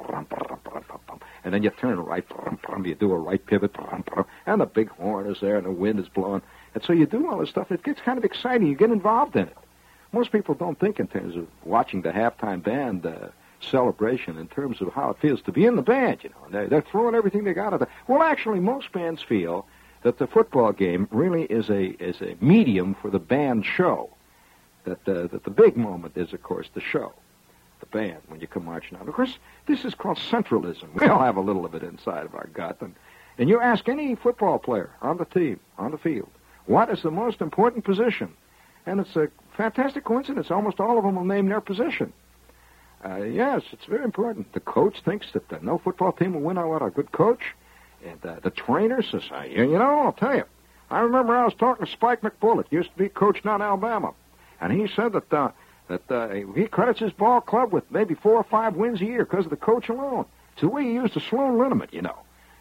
[1.45, 2.25] And then you turn right.
[2.85, 3.75] You do a right pivot.
[4.47, 6.43] And the big horn is there and the wind is blowing.
[6.75, 7.73] And so you do all this stuff.
[7.73, 8.66] It gets kind of exciting.
[8.66, 9.57] You get involved in it.
[10.12, 13.29] Most people don't think in terms of watching the halftime band uh,
[13.61, 16.51] celebration in terms of how it feels to be in the band you know.
[16.51, 19.66] They're, they're throwing everything they got at it well actually most bands feel
[20.03, 24.11] that the football game really is a is a medium for the band show
[24.90, 27.12] that uh, that the big moment is, of course, the show,
[27.81, 29.09] the band when you come marching out.
[29.09, 30.88] Of course, this is called centralism.
[31.00, 32.94] We all have a little of it inside of our gut, and
[33.38, 36.29] and you ask any football player on the team, on the field,
[36.66, 38.33] what is the most important position,
[38.87, 40.50] and it's a fantastic coincidence.
[40.50, 42.12] Almost all of them will name their position.
[43.03, 44.53] Uh, yes, it's very important.
[44.53, 47.55] The coach thinks that no football team will win without a good coach,
[48.05, 50.44] and uh, the trainer says, you know, I'll tell you.
[50.90, 54.12] I remember I was talking to Spike McBullet, used to be coach down Alabama.
[54.61, 55.51] And he said that uh,
[55.88, 59.25] that uh, he credits his ball club with maybe four or five wins a year
[59.25, 60.25] because of the coach alone.
[60.53, 62.16] It's the way he used the Sloan liniment, you know.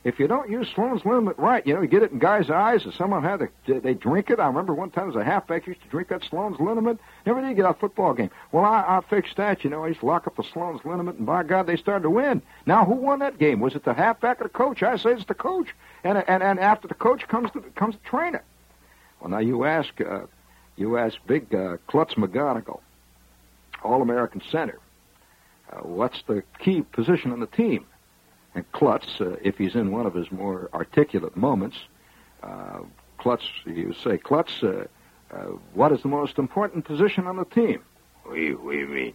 [0.06, 2.86] If you don't use Sloan's liniment right, you know, you get it in guys' eyes,
[2.86, 4.40] and someone had to, they drink it.
[4.40, 7.02] I remember one time as a halfback used to drink that Sloan's liniment.
[7.26, 8.32] Never did get a football game.
[8.54, 9.84] Well, I, I fixed that, you know.
[9.84, 12.42] I used to lock up the Sloan's liniment, and by God, they started to win.
[12.66, 13.60] Now, who won that game?
[13.60, 14.82] Was it the halfback or the coach?
[14.82, 15.76] I say it's the coach.
[16.06, 18.44] And and and after the coach comes the comes the trainer.
[19.20, 20.00] Well, now you ask.
[20.00, 20.22] Uh,
[20.80, 22.80] you ask Big uh, Klutz McGonigal,
[23.84, 24.80] All-American center,
[25.72, 27.86] uh, what's the key position on the team?
[28.56, 31.78] And Klutz, uh, if he's in one of his more articulate moments,
[32.42, 32.80] uh,
[33.18, 34.86] Klutz, you say, Klutz, uh,
[35.32, 35.36] uh,
[35.74, 37.82] what is the most important position on the team?
[38.24, 39.14] What do you, what do you mean?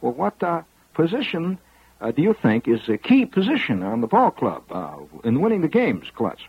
[0.00, 0.62] Well, what uh,
[0.94, 1.58] position
[2.00, 5.62] uh, do you think is a key position on the ball club uh, in winning
[5.62, 6.42] the games, Klutz?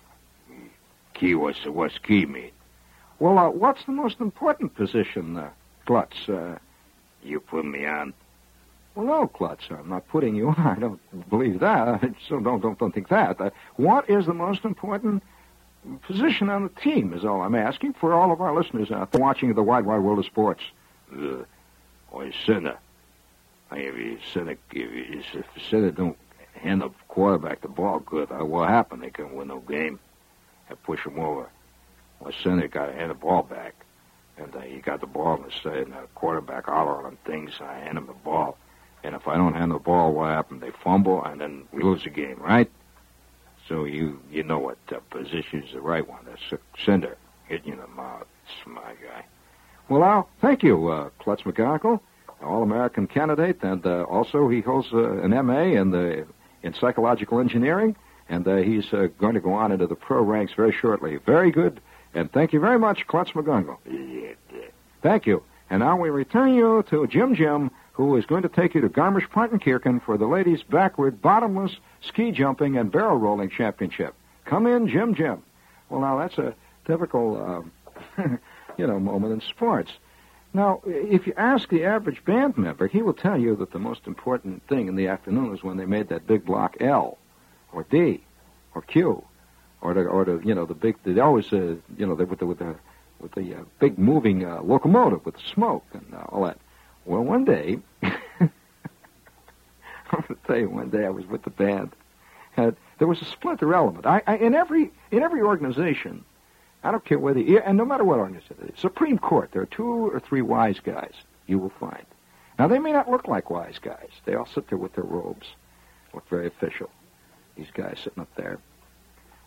[1.15, 2.51] Key, what's, what's key mean?
[3.19, 5.49] Well, uh, what's the most important position, uh,
[5.85, 6.29] Klutz?
[6.29, 6.57] Uh,
[7.23, 8.13] you put me on.
[8.95, 10.57] Well, no, Klutz, I'm not putting you on.
[10.57, 12.13] I don't believe that.
[12.27, 13.39] So don't don't don't think that.
[13.39, 15.21] Uh, what is the most important
[16.03, 17.13] position on the team?
[17.13, 19.99] Is all I'm asking for all of our listeners out there watching the wide, wide
[19.99, 20.63] world of sports.
[21.13, 21.43] Uh,
[22.45, 22.77] center.
[23.71, 26.17] If you center, if, if center don't
[26.53, 29.03] hand the quarterback the ball good, uh, what happened?
[29.03, 29.99] They can win no game.
[30.69, 31.49] I push him over.
[32.23, 33.85] My center got to hand the ball back.
[34.37, 37.51] And uh, he got the ball and the, and the quarterback hollering on things.
[37.59, 38.57] And I hand him the ball.
[39.03, 40.61] And if I don't hand the ball, what happened?
[40.61, 42.69] They fumble, and then we lose the game, right?
[43.67, 46.19] So you you know what uh, position is the right one.
[46.25, 47.17] That's center.
[47.47, 48.27] hitting in the mouth.
[48.63, 49.25] Smart guy.
[49.87, 51.43] Well, Al, thank you, uh, Klutz
[52.41, 56.25] All-American candidate, and uh, also he holds uh, an MA in the
[56.63, 57.95] in psychological engineering,
[58.27, 61.17] and uh, he's uh, going to go on into the pro ranks very shortly.
[61.17, 61.79] Very good
[62.13, 63.77] and thank you very much, Klutz McGonigal.
[65.01, 65.43] Thank you.
[65.69, 68.89] And now we return you to Jim Jim, who is going to take you to
[68.89, 74.15] Garmisch-Partenkirchen for the ladies' backward, bottomless ski jumping and barrel rolling championship.
[74.45, 75.43] Come in, Jim Jim.
[75.89, 77.65] Well, now that's a typical,
[78.17, 78.23] uh,
[78.77, 79.91] you know, moment in sports.
[80.53, 84.07] Now, if you ask the average band member, he will tell you that the most
[84.07, 87.19] important thing in the afternoon is when they made that big block L
[87.71, 88.23] or D,
[88.73, 89.23] or Q,
[89.81, 92.39] or the or the you know the big they always uh, you know they, with
[92.39, 92.75] the with the
[93.19, 96.57] with the uh, big moving uh, locomotive with the smoke and uh, all that.
[97.05, 98.11] Well, one day, I'm
[100.11, 101.91] going to tell you, one day I was with the band,
[102.55, 104.05] and there was a splinter element.
[104.05, 106.23] I, I in every in every organization,
[106.83, 110.19] I don't care whether and no matter what organization, Supreme Court, there are two or
[110.19, 111.13] three wise guys
[111.47, 112.05] you will find.
[112.57, 114.09] Now they may not look like wise guys.
[114.25, 115.47] They all sit there with their robes,
[116.13, 116.89] look very official.
[117.55, 118.59] These guys sitting up there.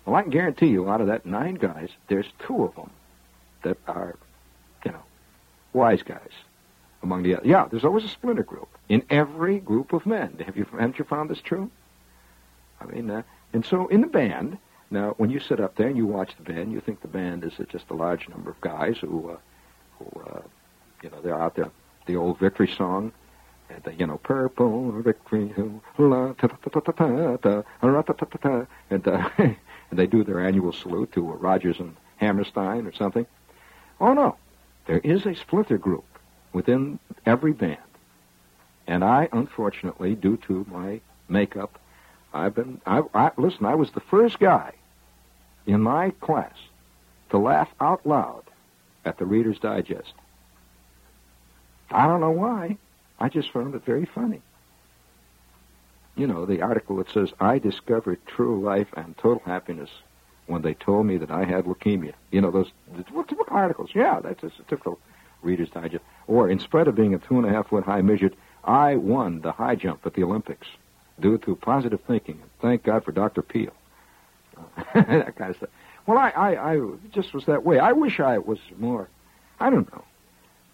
[0.05, 2.91] Well, I can guarantee you, out of that nine guys, there's two of them
[3.63, 4.17] that are,
[4.85, 5.03] you know,
[5.73, 6.31] wise guys
[7.03, 7.47] among the other.
[7.47, 10.43] Yeah, there's always a splinter group in every group of men.
[10.45, 11.71] Have you haven't you found this true?
[12.81, 14.59] I mean, uh, and so in the band.
[14.91, 17.45] Now, when you sit up there and you watch the band, you think the band
[17.45, 19.37] is uh, just a large number of guys who, uh,
[19.99, 20.43] who, uh,
[21.03, 21.71] you know, they're out there.
[22.05, 23.11] The old victory song,
[23.85, 25.55] the, uh, you know, purple victory,
[25.97, 29.09] la ta ta ta ta ta ta, ta ta ta ta, and.
[29.09, 29.29] Uh,
[29.93, 33.27] and they do their annual salute to Rodgers and Hammerstein or something.
[34.01, 34.37] Oh no,
[34.87, 36.07] there is a splinter group
[36.55, 37.77] within every band,
[38.87, 41.79] and I, unfortunately, due to my makeup,
[42.33, 42.81] I've been.
[42.87, 43.67] I, I listen.
[43.67, 44.73] I was the first guy
[45.67, 46.57] in my class
[47.29, 48.45] to laugh out loud
[49.05, 50.15] at the Reader's Digest.
[51.91, 52.79] I don't know why.
[53.21, 54.41] I just found it very funny.
[56.15, 59.91] You know, the article that says, I discovered true life and total happiness
[60.47, 62.13] when they told me that I had leukemia.
[62.31, 62.71] You know, those
[63.11, 63.91] what, what articles?
[63.95, 64.99] Yeah, that's a typical
[65.41, 66.05] Reader's Digest.
[66.27, 69.41] Or, in spite of being a two and a half foot high midget, I won
[69.41, 70.69] the high jump at the Olympics
[71.19, 72.43] due to positive thinking.
[72.61, 73.43] Thank God for Dr.
[73.43, 73.73] Peale.
[74.95, 75.71] that kind of stuff.
[76.07, 76.81] Well, I, I, I
[77.13, 77.79] just was that way.
[77.79, 79.09] I wish I was more.
[79.61, 80.05] I don't know.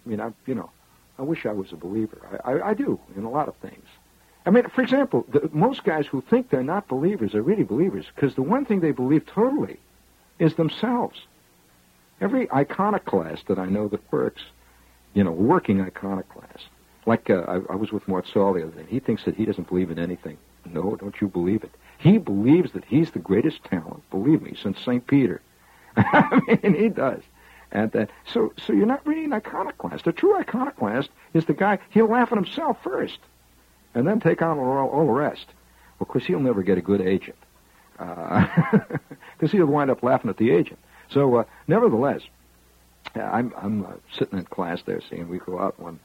[0.05, 0.71] I mean, I, you know,
[1.17, 2.19] I wish I was a believer.
[2.43, 3.85] I, I, I do in a lot of things.
[4.49, 8.07] I mean, for example, the, most guys who think they're not believers are really believers
[8.15, 9.77] because the one thing they believe totally
[10.39, 11.21] is themselves.
[12.19, 14.41] Every iconoclast that I know that works,
[15.13, 16.65] you know, working iconoclast,
[17.05, 18.87] like uh, I, I was with Mort Sahl the other day.
[18.89, 20.39] He thinks that he doesn't believe in anything.
[20.65, 21.71] No, don't you believe it?
[21.99, 25.05] He believes that he's the greatest talent, believe me, since St.
[25.05, 25.41] Peter.
[25.95, 27.21] I mean, he does.
[27.71, 30.07] And uh, so, so you're not really an iconoclast.
[30.07, 33.19] A true iconoclast is the guy, he'll laugh at himself first
[33.93, 35.45] and then take on all, all the rest.
[35.99, 37.37] Well, course, he'll never get a good agent
[37.97, 38.47] because
[39.43, 40.79] uh, he'll wind up laughing at the agent.
[41.11, 42.21] So, uh, nevertheless,
[43.15, 45.99] I'm, I'm uh, sitting in class there, seeing we go out one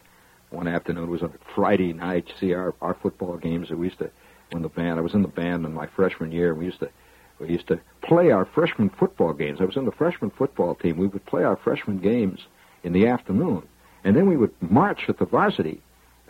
[0.50, 1.04] one afternoon.
[1.04, 2.26] It was a Friday night.
[2.40, 4.10] See our our football games that we used to
[4.50, 4.98] when the band.
[4.98, 6.54] I was in the band in my freshman year.
[6.54, 6.90] We used to
[7.38, 9.60] we used to play our freshman football games.
[9.60, 10.96] I was in the freshman football team.
[10.96, 12.40] We would play our freshman games
[12.82, 13.62] in the afternoon,
[14.04, 15.80] and then we would march at the varsity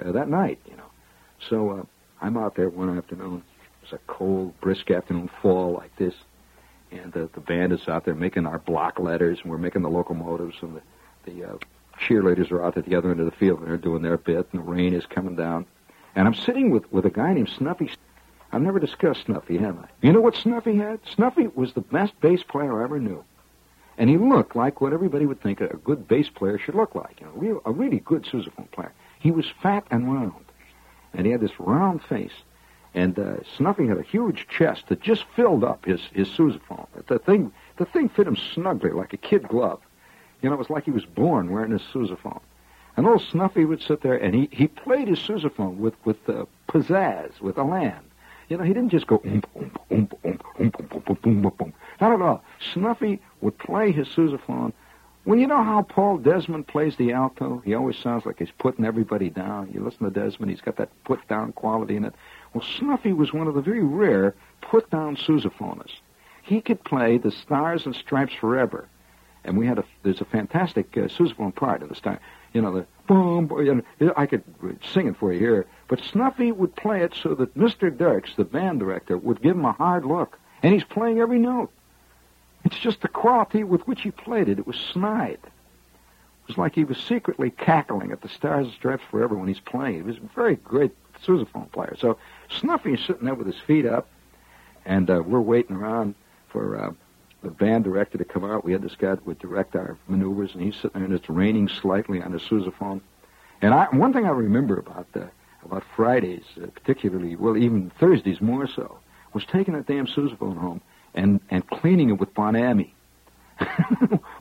[0.05, 0.59] uh, that night.
[0.67, 0.84] You know.
[1.49, 1.83] So uh,
[2.21, 3.43] I'm out there one afternoon.
[3.83, 6.15] It's a cold, brisk afternoon, fall like this,
[6.91, 9.91] and uh, the band is out there making our block letters, and we're making the
[9.91, 11.57] locomotives, and the, the uh,
[12.01, 14.49] cheerleaders are out at the other end of the field, and they're doing their bit,
[14.53, 15.67] and the rain is coming down.
[16.15, 17.91] And I'm sitting with, with a guy named Snuffy.
[18.53, 19.89] I've never discussed Snuffy, have I?
[20.01, 21.01] You know what Snuffy had?
[21.15, 23.23] Snuffy was the best bass player I ever knew.
[23.99, 27.21] And he looked like what everybody would think a good bass player should look like.
[27.21, 28.93] You know, real, a really good sousaphone player.
[29.19, 30.44] He was fat and round
[31.15, 32.33] and he had this round face.
[32.95, 36.87] And uh, Snuffy had a huge chest that just filled up his his sousaphone.
[37.07, 39.81] The thing the thing fit him snugly like a kid glove.
[40.43, 42.41] You know, it was like he was born wearing his sousaphone.
[42.97, 46.45] And old Snuffy would sit there and he, he played his sousaphone with with uh,
[46.69, 48.01] pizzazz, with elan.
[48.49, 51.73] You know, he didn't just go oomp, oomp, oomp, oomp, oomp, oomp, oomp, oomp, oomp.
[52.01, 52.45] Not at all.
[52.73, 54.73] Snuffy would play his sousaphone
[55.25, 57.63] well, you know how Paul Desmond plays the alto?
[57.65, 59.71] He always sounds like he's putting everybody down.
[59.73, 62.15] You listen to Desmond, he's got that put down quality in it.
[62.53, 66.01] Well, Snuffy was one of the very rare put down sousaphonists.
[66.43, 68.87] He could play the Stars and Stripes Forever.
[69.45, 72.21] And we had a, there's a fantastic uh, sousaphone part of the star.
[72.53, 74.43] You know, the boom, boom, you know, I could
[74.93, 75.67] sing it for you here.
[75.89, 77.95] But Snuffy would play it so that Mr.
[77.97, 80.39] Dirks, the band director, would give him a hard look.
[80.63, 81.71] And he's playing every note.
[82.65, 84.59] It's just the quality with which he played it.
[84.59, 85.39] It was snide.
[85.43, 89.61] It was like he was secretly cackling at the Stars and Stripes Forever when he's
[89.61, 89.97] playing.
[89.97, 90.93] He was a very great
[91.25, 91.97] sousaphone player.
[91.99, 94.09] So Snuffy is sitting there with his feet up,
[94.85, 96.15] and uh, we're waiting around
[96.49, 96.93] for uh,
[97.43, 98.65] the band director to come out.
[98.65, 101.29] We had this guy that would direct our maneuvers, and he's sitting there, and it's
[101.29, 103.01] raining slightly on his sousaphone.
[103.61, 105.31] And I, one thing I remember about the,
[105.65, 108.99] about Fridays, uh, particularly, well, even Thursdays more so,
[109.33, 110.81] was taking that damn sousaphone home
[111.15, 112.95] and, and cleaning it with Bon Ami.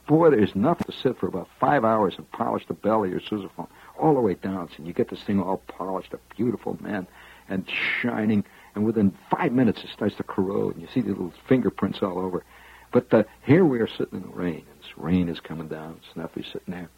[0.07, 3.67] Boy, there's nothing to sit for about five hours and polish the belly or sousaphone
[3.99, 7.07] all the way down, and you get this thing all polished, a beautiful man,
[7.47, 7.65] and
[8.01, 8.43] shining,
[8.76, 12.17] and within five minutes it starts to corrode, and you see the little fingerprints all
[12.17, 12.43] over.
[12.91, 15.99] But uh, here we are sitting in the rain, and this rain is coming down.
[16.13, 16.89] Snuffy's sitting there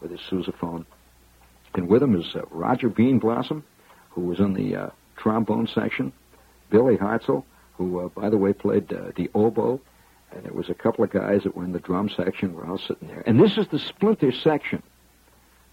[0.00, 0.84] with his sousaphone,
[1.74, 3.64] and with him is uh, Roger Bean Blossom,
[4.10, 6.12] who was in the uh, trombone section,
[6.70, 7.44] Billy Hartzell,
[7.76, 9.80] who, uh, by the way, played uh, the oboe,
[10.32, 12.54] and there was a couple of guys that were in the drum section.
[12.54, 14.82] We're all sitting there, and this is the splinter section.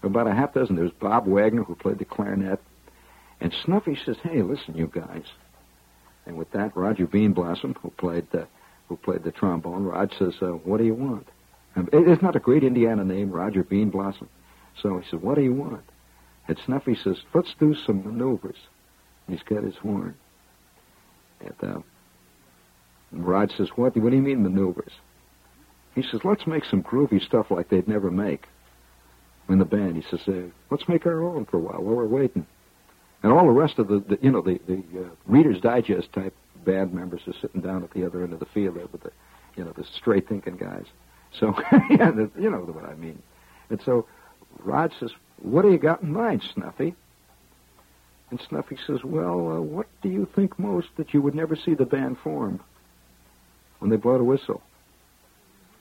[0.02, 0.74] About a half dozen.
[0.74, 2.60] There's Bob Wagner, who played the clarinet,
[3.40, 5.24] and Snuffy says, "Hey, listen, you guys."
[6.26, 8.46] And with that, Roger Bean Blossom, who played the,
[8.88, 11.28] who played the trombone, Rod says, uh, "What do you want?"
[11.74, 14.28] And it's not a great Indiana name, Roger Bean Blossom.
[14.80, 15.84] So he said, "What do you want?"
[16.48, 18.58] And Snuffy says, "Let's do some maneuvers."
[19.26, 20.16] And he's got his horn.
[21.40, 21.80] And uh,
[23.12, 23.96] Rod says, "What?
[23.96, 24.92] What do you mean maneuvers?"
[25.94, 28.48] He says, "Let's make some groovy stuff like they'd never make."
[29.48, 32.06] In the band, he says, uh, "Let's make our own for a while while we're
[32.06, 32.46] waiting."
[33.22, 36.34] And all the rest of the, the you know, the the uh, Reader's Digest type
[36.64, 39.12] band members are sitting down at the other end of the field there with the,
[39.56, 40.86] you know, the straight thinking guys.
[41.38, 41.54] So,
[41.90, 43.20] yeah, the, you know what I mean.
[43.68, 44.06] And so,
[44.60, 46.94] Rod says, "What do you got in mind, Snuffy?"
[48.30, 51.74] And Snuffy says, "Well, uh, what do you think most that you would never see
[51.74, 52.60] the band form
[53.82, 54.62] when they blow the whistle?"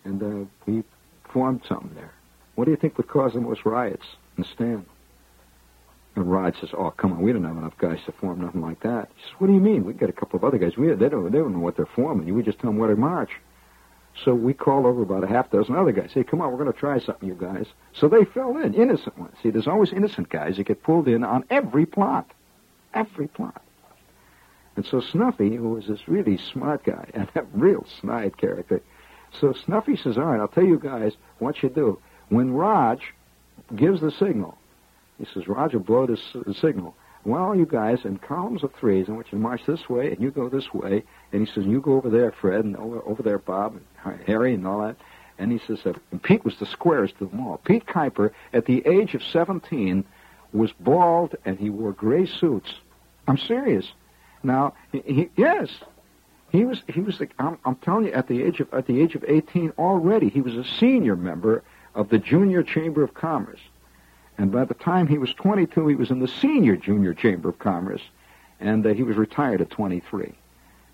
[0.04, 0.84] And uh, we
[1.32, 2.12] formed something there.
[2.56, 4.86] What do you think would cause the most riots in the stand?
[6.16, 8.82] And Rod says, "Oh, come on, we don't have enough guys to form nothing like
[8.82, 9.86] that." He says, "What do you mean?
[9.86, 10.76] We got a couple of other guys.
[10.76, 12.34] We they don't they don't know what they're forming.
[12.34, 13.32] We just tell them where to march."
[14.26, 16.12] So we called over about a half dozen other guys.
[16.14, 17.66] Hey, come on, we're going to try something, you guys.
[17.94, 19.36] So they fell in, innocent ones.
[19.42, 22.30] See, there's always innocent guys that get pulled in on every plot,
[22.94, 23.62] every plot.
[24.82, 28.82] And so Snuffy, who was this really smart guy and a real snide character,
[29.40, 32.00] so Snuffy says, "All right, I'll tell you guys what you do.
[32.30, 33.00] When Raj
[33.76, 34.58] gives the signal,
[35.20, 36.96] he says, Roger, blow this uh, signal.
[37.26, 40.20] Well, you guys, in columns of threes, I want you to march this way, and
[40.20, 41.04] you go this way.
[41.32, 44.56] And he says, you go over there, Fred, and over, over there, Bob, and Harry,
[44.56, 44.96] and all that.
[45.38, 47.58] And he says, uh, and Pete was the squarest of them all.
[47.58, 50.04] Pete Kuiper, at the age of 17,
[50.54, 52.74] was bald, and he wore gray suits.
[53.28, 53.86] I'm serious.
[54.44, 55.70] Now, he, he, yes,
[56.52, 56.82] he was.
[56.88, 57.18] He was.
[57.18, 60.30] The, I'm, I'm telling you, at the age of at the age of 18 already,
[60.30, 61.64] he was a senior member
[61.96, 63.60] of the Junior Chamber of Commerce.
[64.38, 67.60] And by the time he was 22, he was in the Senior Junior Chamber of
[67.60, 68.02] Commerce,
[68.60, 70.34] and uh, he was retired at 23.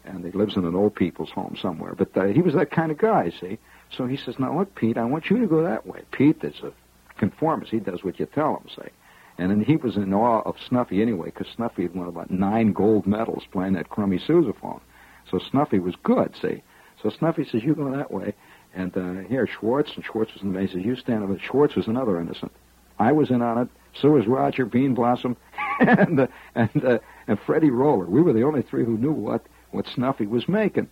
[0.05, 1.93] And he lives in an old people's home somewhere.
[1.93, 3.57] But uh, he was that kind of guy, see?
[3.91, 6.01] So he says, now look, Pete, I want you to go that way.
[6.11, 6.71] Pete is a
[7.17, 7.71] conformist.
[7.71, 8.89] He does what you tell him, say.
[9.37, 13.05] And he was in awe of Snuffy anyway, because Snuffy had won about nine gold
[13.05, 14.81] medals playing that crummy sousaphone.
[15.29, 16.63] So Snuffy was good, see?
[17.03, 18.33] So Snuffy says, you go that way.
[18.73, 20.71] And uh, here, Schwartz, and Schwartz was in the bass.
[20.71, 21.37] Says, you stand over.
[21.39, 22.51] Schwartz was another innocent.
[22.99, 23.69] I was in on it.
[24.01, 25.37] So was Roger Bean Blossom
[25.79, 28.05] and uh, and uh, and Freddie Roller.
[28.05, 30.87] We were the only three who knew what what Snuffy was making.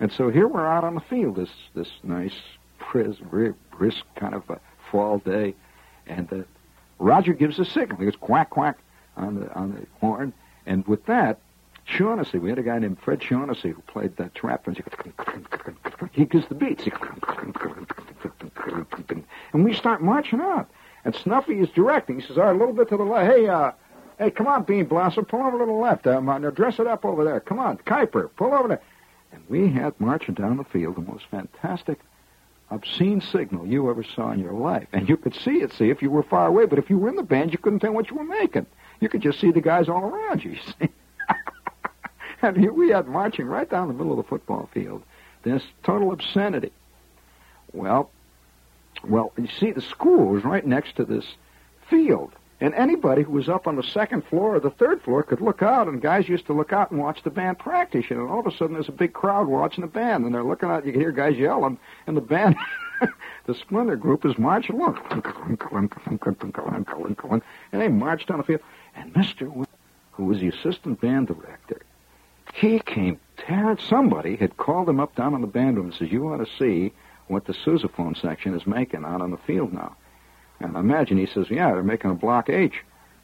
[0.00, 2.34] And so here we're out on the field this this nice,
[2.90, 3.20] brisk,
[3.76, 5.54] brisk kind of a fall day,
[6.06, 6.36] and uh,
[6.98, 7.98] Roger gives a signal.
[7.98, 8.78] He goes quack quack
[9.16, 10.32] on the on the horn,
[10.66, 11.38] and with that,
[11.84, 14.76] Shaughnessy, we had a guy named Fred Shaughnessy who played that trap, and
[16.12, 16.84] he gives the beats,
[19.52, 20.68] and we start marching out.
[21.04, 22.20] And Snuffy is directing.
[22.20, 23.32] He says, all right, a little bit to the left.
[23.32, 23.72] Hey, uh,
[24.18, 26.06] hey, come on, Bean Blossom, pull over to the left.
[26.06, 27.40] Uh, now dress it up over there.
[27.40, 28.82] Come on, Kuiper, pull over there.
[29.32, 32.00] And we had marching down the field the most fantastic,
[32.70, 34.88] obscene signal you ever saw in your life.
[34.92, 36.66] And you could see it, see, if you were far away.
[36.66, 38.66] But if you were in the band, you couldn't tell what you were making.
[39.00, 40.88] You could just see the guys all around you, you see.
[42.42, 45.02] and here we had marching right down the middle of the football field.
[45.42, 46.72] This total obscenity.
[47.72, 48.10] Well,
[49.04, 51.24] well, you see, the school was right next to this
[51.88, 52.32] field.
[52.60, 55.62] And anybody who was up on the second floor or the third floor could look
[55.62, 58.06] out, and guys used to look out and watch the band practice.
[58.10, 60.68] And all of a sudden there's a big crowd watching the band, and they're looking
[60.68, 60.84] out.
[60.84, 61.78] You can hear guys yelling,
[62.08, 62.56] and the band,
[63.46, 64.98] the Splinter group is marching along,
[67.72, 68.60] and they marched down the field.
[68.96, 69.46] And Mister,
[70.12, 71.82] who was the assistant band director,
[72.54, 73.78] he came tearing.
[73.78, 76.50] Somebody had called him up down in the band room and says, "You ought to
[76.58, 76.92] see."
[77.28, 79.94] what the sousaphone section is making out on the field now.
[80.60, 82.74] And imagine he says, yeah, they're making a block H.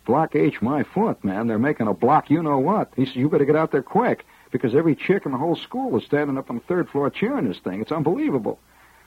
[0.07, 1.47] Block H, my foot, man.
[1.47, 2.93] They're making a block you know what.
[2.95, 5.97] He says, you better get out there quick because every chick in the whole school
[5.97, 7.81] is standing up on the third floor cheering this thing.
[7.81, 8.59] It's unbelievable.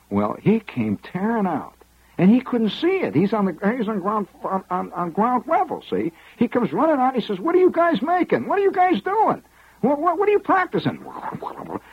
[0.10, 1.74] Well, he came tearing out.
[2.18, 3.14] And he couldn't see it.
[3.14, 5.84] He's on the he's on ground on, on, on ground level.
[5.88, 7.14] See, he comes running out.
[7.14, 8.48] And he says, "What are you guys making?
[8.48, 9.44] What are you guys doing?
[9.82, 11.06] What, what, what are you practicing?"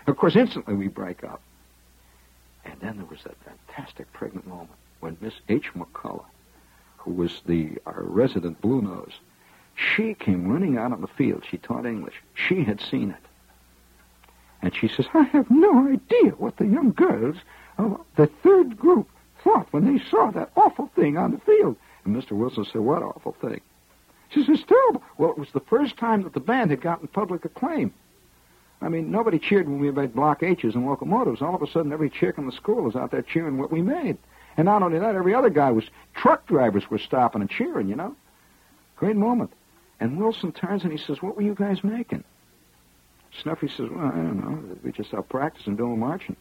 [0.07, 1.43] Of course, instantly we break up.
[2.64, 4.70] And then there was that fantastic pregnant moment
[5.05, 5.70] when Miss H.
[5.74, 6.24] McCullough,
[6.96, 9.12] who was the our resident blue nose,
[9.74, 11.44] She came running out on the field.
[11.48, 12.14] She taught English.
[12.32, 13.22] She had seen it.
[14.62, 17.36] And she says, I have no idea what the young girls
[17.76, 19.11] of the third group
[19.42, 21.76] thought when they saw that awful thing on the field.
[22.07, 22.32] And Mr.
[22.32, 23.61] Wilson said, What awful thing?
[24.30, 25.02] She says, It's terrible.
[25.18, 27.92] Well, it was the first time that the band had gotten public acclaim.
[28.80, 31.42] I mean, nobody cheered when we made block H's and locomotives.
[31.42, 33.82] All of a sudden, every chick in the school was out there cheering what we
[33.82, 34.16] made.
[34.57, 35.84] And not only that, every other guy was,
[36.14, 38.14] truck drivers were stopping and cheering, you know?
[38.96, 39.52] Great moment.
[40.00, 42.24] And Wilson turns and he says, What were you guys making?
[43.42, 44.76] Snuffy says, Well, I don't know.
[44.82, 46.36] We just out practicing doing marching.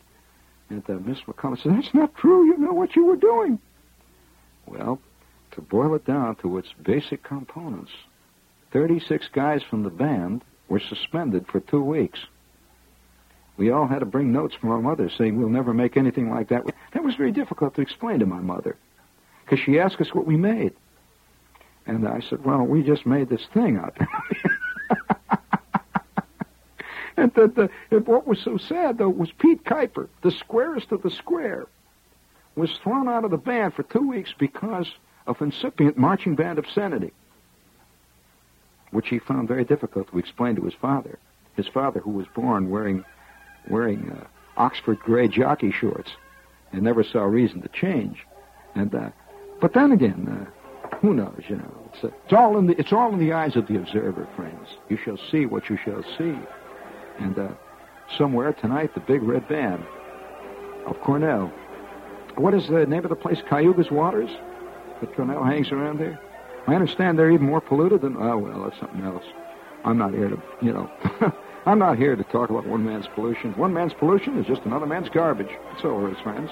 [0.70, 2.46] And uh, Miss McCullough said, That's not true.
[2.46, 3.60] You know what you were doing.
[4.66, 5.00] Well,
[5.52, 7.92] to boil it down to its basic components,
[8.72, 12.20] 36 guys from the band were suspended for two weeks.
[13.58, 16.50] We all had to bring notes from our mother saying we'll never make anything like
[16.50, 16.64] that.
[16.94, 18.78] That was very difficult to explain to my mother
[19.46, 20.74] because she asked us what we made.
[21.86, 24.08] And I said, well, we just made this thing there.
[27.18, 31.02] and that the, and what was so sad, though, was Pete Kuiper, the squarest of
[31.04, 31.68] the square,
[32.56, 34.90] was thrown out of the band for two weeks because
[35.28, 37.12] of incipient marching band obscenity,
[38.92, 41.20] which he found very difficult to explain to his father.
[41.56, 43.04] His father, who was born wearing
[43.70, 44.26] wearing uh,
[44.58, 46.12] Oxford gray jockey shorts
[46.72, 48.26] and never saw reason to change.
[48.76, 49.10] And uh,
[49.62, 51.42] but then again, uh, who knows?
[51.48, 53.78] You know, it's, uh, it's all in the it's all in the eyes of the
[53.78, 54.68] observer, friends.
[54.90, 56.36] You shall see what you shall see.
[57.20, 57.50] And uh,
[58.18, 59.84] somewhere tonight, the big red band
[60.86, 61.52] of Cornell.
[62.36, 63.40] What is the name of the place?
[63.48, 64.32] Cayuga's Waters.
[65.02, 66.20] That Cornell hangs around there.
[66.68, 68.16] I understand they're even more polluted than.
[68.18, 69.26] Oh well, that's something else.
[69.86, 70.90] I'm not here to, you know.
[71.66, 73.54] I'm not here to talk about one man's pollution.
[73.54, 75.50] One man's pollution is just another man's garbage.
[75.72, 76.52] That's all it is, friends.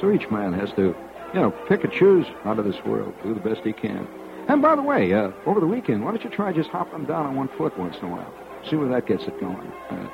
[0.00, 0.94] So each man has to,
[1.34, 4.06] you know, pick and choose out of this world, do the best he can.
[4.48, 7.26] And by the way, uh, over the weekend, why don't you try just hopping down
[7.26, 8.32] on one foot once in a while?
[8.70, 9.72] See where that gets it going.
[9.90, 10.08] Uh,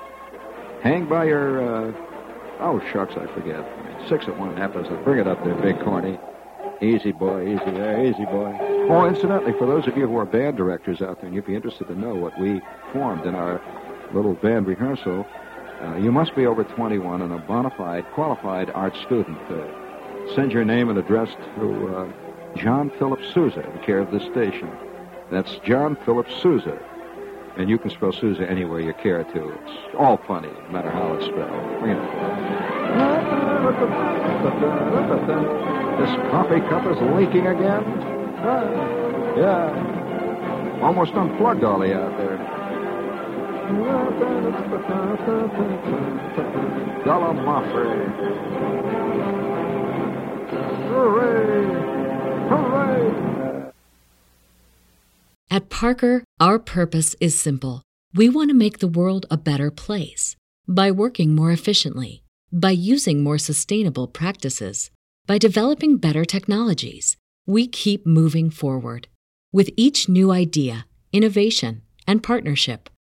[0.83, 1.93] hang by your, uh,
[2.61, 3.67] oh, shucks, I forget.
[4.09, 5.03] Six at one half dozen.
[5.05, 6.19] Bring it up there, big corny.
[6.81, 8.57] Easy, boy, easy there, easy, boy.
[8.89, 11.55] Oh, incidentally, for those of you who are band directors out there, and you'd be
[11.55, 12.61] interested to know what we
[12.93, 13.61] formed in our
[14.15, 15.27] little band rehearsal,
[15.83, 19.39] uh, you must be over 21 and a bona fide, qualified art student.
[19.51, 22.09] Uh, send your name and address to uh,
[22.57, 24.71] John Philip Sousa, in care of this station.
[25.31, 26.79] That's John Philip Sousa.
[27.57, 29.49] And you can spell Sousa any way you care to.
[29.51, 31.81] It's all funny, no matter how it's spelled.
[31.81, 32.03] Bring it.
[35.99, 37.85] This coffee cup is leaking again.
[39.37, 40.81] Yeah.
[40.83, 42.13] Almost unplugged Ollie out
[43.69, 45.53] there.
[47.05, 47.93] Gallimaufry.
[50.89, 51.67] Hooray!
[52.49, 53.73] Hooray!
[55.51, 57.83] At Parker, our purpose is simple.
[58.15, 60.37] We want to make the world a better place
[60.69, 64.91] by working more efficiently, by using more sustainable practices,
[65.27, 67.17] by developing better technologies.
[67.47, 69.09] We keep moving forward.
[69.53, 72.89] With each new idea, innovation, and partnership,